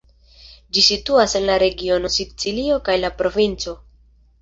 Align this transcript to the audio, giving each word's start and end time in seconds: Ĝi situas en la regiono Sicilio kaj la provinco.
Ĝi 0.77 0.83
situas 0.85 1.37
en 1.41 1.45
la 1.51 1.59
regiono 1.65 2.13
Sicilio 2.17 2.83
kaj 2.91 2.99
la 3.07 3.15
provinco. 3.23 3.81